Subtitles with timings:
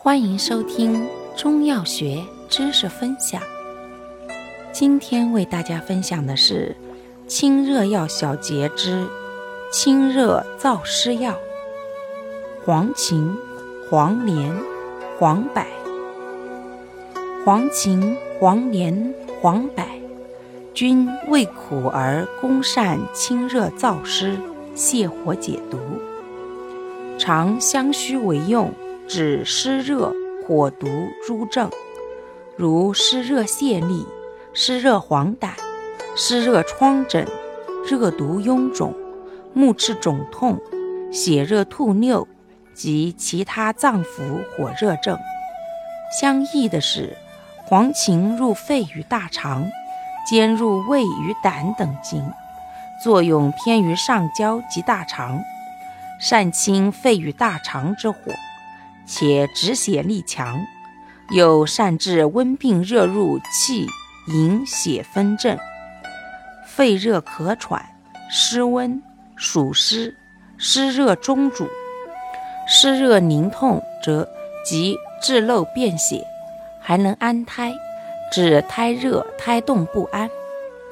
[0.00, 3.42] 欢迎收听中药学知识分享。
[4.72, 6.76] 今天为大家分享的是
[7.26, 9.04] 清热药小结之
[9.72, 11.34] 清热燥湿药：
[12.64, 13.28] 黄芩、
[13.90, 14.54] 黄连、
[15.18, 15.64] 黄柏。
[17.44, 19.84] 黄芩、黄连、黄柏
[20.72, 24.38] 均味苦而功善清热燥湿、
[24.76, 25.76] 泻火解毒，
[27.18, 28.72] 常相须为用。
[29.08, 30.14] 指湿热、
[30.46, 30.86] 火毒
[31.26, 31.70] 诸症，
[32.58, 34.04] 如湿热泻痢、
[34.52, 35.48] 湿热黄疸、
[36.14, 37.26] 湿热疮疹、
[37.88, 38.94] 热毒臃肿、
[39.54, 40.60] 目赤肿痛、
[41.10, 42.26] 血热吐衄
[42.74, 45.18] 及其他脏腑火热症。
[46.20, 47.16] 相异的是，
[47.64, 49.70] 黄芩入肺与大肠，
[50.28, 52.30] 兼入胃与胆等经，
[53.02, 55.42] 作用偏于上焦及大肠，
[56.20, 58.18] 善清肺与大肠之火。
[59.08, 60.66] 且止血力强，
[61.30, 63.86] 又善治温病热入气
[64.26, 65.58] 营血分症，
[66.66, 67.82] 肺热咳喘、
[68.30, 69.02] 湿温、
[69.34, 70.14] 暑湿、
[70.58, 71.66] 湿热中阻、
[72.68, 74.28] 湿热凝痛则
[74.62, 76.22] 即治漏便血，
[76.82, 77.72] 还能安胎，
[78.30, 80.28] 治胎热胎动不安。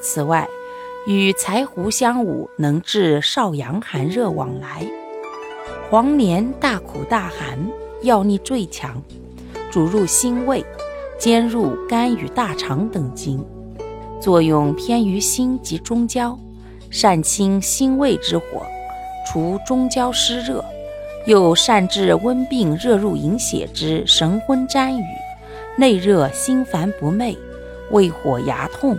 [0.01, 0.48] 此外，
[1.06, 4.86] 与柴胡相伍，能治少阳寒热往来。
[5.91, 7.58] 黄连大苦大寒。
[8.02, 9.02] 药力最强，
[9.70, 10.64] 主入心胃，
[11.19, 13.44] 兼入肝与大肠等经，
[14.20, 16.39] 作用偏于心及中焦，
[16.91, 18.44] 善清心胃之火，
[19.27, 20.62] 除中焦湿热，
[21.27, 25.05] 又善治温病热入营血之神昏沾雨，
[25.77, 27.36] 内热心烦不寐，
[27.91, 28.97] 胃火牙痛，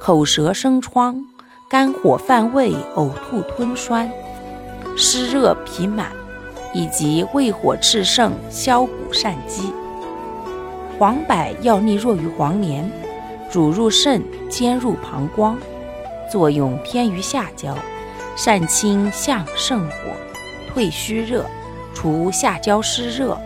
[0.00, 1.22] 口舌生疮，
[1.68, 4.10] 肝火犯胃，呕吐吞酸，
[4.96, 6.10] 湿热脾满。
[6.72, 9.72] 以及胃火炽盛、消谷善积。
[10.98, 12.90] 黄柏药力弱于黄连，
[13.50, 15.56] 主入肾，兼入膀胱，
[16.30, 17.76] 作用偏于下焦，
[18.36, 19.94] 善清相肾火，
[20.72, 21.44] 退虚热，
[21.94, 23.38] 除下焦湿热，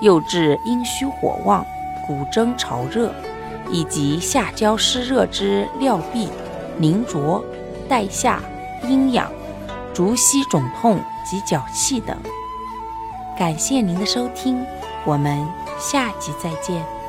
[0.00, 1.64] 又治阴虚火旺、
[2.06, 3.12] 骨蒸潮热，
[3.70, 6.28] 以及下焦湿热之尿闭、
[6.78, 7.44] 凝浊、
[7.88, 8.40] 带下、
[8.88, 9.30] 阴痒、
[9.92, 12.16] 足膝肿痛及脚气等。
[13.36, 14.64] 感谢您的收听，
[15.04, 15.44] 我们
[15.78, 17.03] 下集再见。